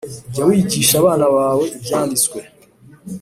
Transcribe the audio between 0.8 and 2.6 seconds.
abana bawe ibyanditswe